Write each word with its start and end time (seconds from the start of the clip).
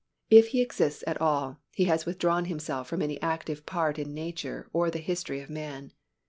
If 0.31 0.47
He 0.47 0.61
exists 0.63 1.03
at 1.05 1.21
all, 1.21 1.59
He 1.69 1.83
has 1.83 2.07
withdrawn 2.07 2.45
Himself 2.45 2.87
from 2.87 3.03
any 3.03 3.21
active 3.21 3.67
part 3.67 3.99
in 3.99 4.15
nature 4.15 4.67
or 4.73 4.89
the 4.89 4.97
history 4.97 5.41
of 5.41 5.49
man. 5.51 5.91